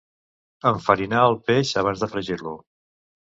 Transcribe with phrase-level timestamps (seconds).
[0.69, 2.55] Enfarinar el peix abans de fregir-lo.